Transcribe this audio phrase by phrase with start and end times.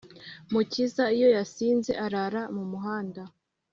[0.51, 3.21] mukiza iyo yasinze arara mu muhanda